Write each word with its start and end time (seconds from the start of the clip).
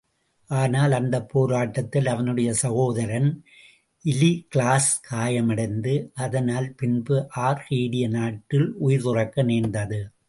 ஆனால், 0.47 0.91
அந்தப் 0.91 1.29
போராட்டத்தில் 1.29 2.07
அவனுடைய 2.07 2.53
சகோதரன் 2.53 3.43
இலிகிளிஸ் 4.05 5.01
காயமடைந்து, 5.01 6.11
அதனால் 6.13 6.73
பின்பு 6.73 7.27
ஆர்கேடிய 7.35 8.07
நாட்டில் 8.07 8.73
உயிர் 8.73 9.01
துறக்க 9.01 9.43
நேர்ந்தது. 9.43 10.11